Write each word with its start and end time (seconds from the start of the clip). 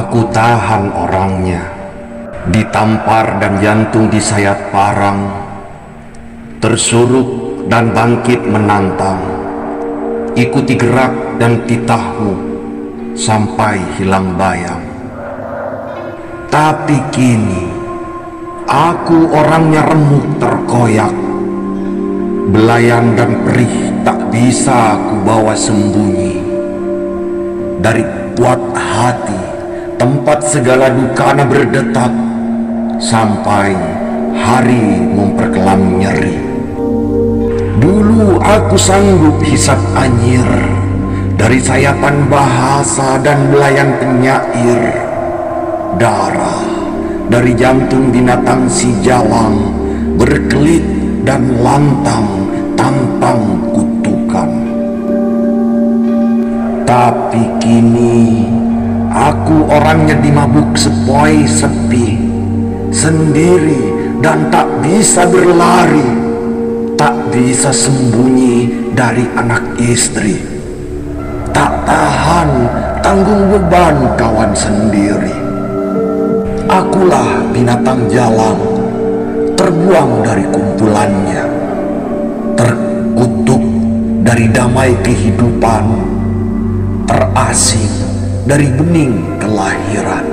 Aku 0.00 0.32
tahan 0.32 0.96
orangnya, 0.96 1.60
ditampar 2.48 3.36
dan 3.36 3.60
jantung 3.60 4.08
disayat 4.08 4.72
parang, 4.72 5.28
tersuruk 6.56 7.60
dan 7.68 7.92
bangkit 7.92 8.40
menantang, 8.48 9.20
ikuti 10.32 10.72
gerak 10.80 11.36
dan 11.36 11.68
titahmu 11.68 12.32
sampai 13.12 13.76
hilang 14.00 14.40
bayang. 14.40 14.80
Tapi 16.48 16.96
kini, 17.12 17.68
aku 18.72 19.28
orangnya 19.36 19.84
remuk 19.84 20.40
terkoyak, 20.40 21.12
belayan 22.56 23.20
dan 23.20 23.36
perih 23.44 24.00
tak 24.00 24.32
bisa 24.32 24.96
aku 24.96 25.28
bawa 25.28 25.52
sembunyi. 25.52 26.40
Dari 27.84 28.00
kuat 28.40 28.60
hati 28.72 29.59
tempat 30.00 30.40
segala 30.40 30.88
dukana 30.88 31.44
berdetak 31.44 32.08
sampai 32.96 33.76
hari 34.32 35.04
memperkelam 35.12 36.00
nyeri. 36.00 36.40
Dulu 37.76 38.40
aku 38.40 38.80
sanggup 38.80 39.36
hisap 39.44 39.76
anyir 39.92 40.48
dari 41.36 41.60
sayapan 41.60 42.24
bahasa 42.32 43.20
dan 43.20 43.52
belayan 43.52 43.92
penyair. 44.00 45.04
Darah 46.00 46.64
dari 47.28 47.52
jantung 47.52 48.08
binatang 48.08 48.72
si 48.72 48.96
jalang 49.04 49.68
berkelit 50.16 50.84
dan 51.28 51.60
lantang 51.60 52.48
tampang 52.72 53.68
kutukan. 53.76 54.48
Tapi 56.88 57.42
kini 57.60 58.48
Aku 59.10 59.66
orangnya 59.66 60.14
dimabuk 60.22 60.78
sepoi 60.78 61.42
sepi 61.42 62.14
Sendiri 62.94 63.90
dan 64.22 64.54
tak 64.54 64.70
bisa 64.86 65.26
berlari. 65.26 66.30
Tak 66.94 67.34
bisa 67.34 67.74
sembunyi 67.74 68.90
dari 68.94 69.26
anak 69.34 69.74
istri. 69.82 70.38
Tak 71.50 71.90
tahan 71.90 72.50
tanggung 73.02 73.50
beban 73.50 74.14
kawan 74.14 74.54
sendiri. 74.54 75.34
Akulah 76.70 77.50
binatang 77.50 78.06
jalan 78.06 78.58
Terbuang 79.58 80.22
dari 80.22 80.46
kumpulannya. 80.54 81.44
Terkutuk 82.54 83.62
dari 84.22 84.46
damai 84.54 84.94
kehidupan 85.02 85.84
Terasing 87.10 88.09
dari 88.50 88.66
bening 88.66 89.38
kelahiran. 89.38 90.26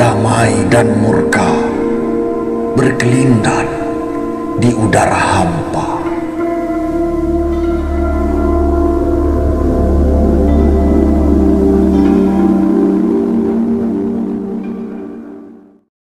Damai 0.00 0.64
dan 0.72 0.96
murka 0.96 1.52
berkelindan 2.72 3.68
di 4.64 4.72
udara 4.72 5.44
hampa. 5.44 6.03